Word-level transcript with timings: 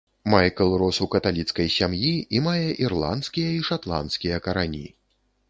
Майкл 0.33 0.71
рос 0.81 0.97
у 1.05 1.07
каталіцкай 1.15 1.67
сям'і, 1.75 2.13
і 2.39 2.41
мае 2.47 2.69
ірландскія 2.89 3.53
і 3.59 3.61
шатландскія 3.71 4.43
карані. 4.49 4.85